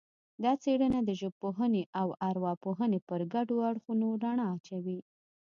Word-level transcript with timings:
دا 0.43 0.51
څېړنه 0.63 0.99
د 1.05 1.09
ژبپوهنې 1.21 1.83
او 1.99 2.07
ارواپوهنې 2.29 2.99
پر 3.07 3.21
ګډو 3.33 3.55
اړخونو 3.69 4.07
رڼا 4.23 4.45
اچوي 4.55 4.99